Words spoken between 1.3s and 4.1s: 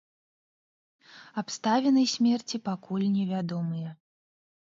Абставіны смерці пакуль невядомыя.